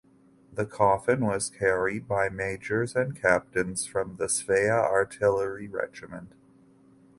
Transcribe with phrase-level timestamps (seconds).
[0.51, 6.33] The coffin was carried by majors and captains from the Svea Artillery Regiment.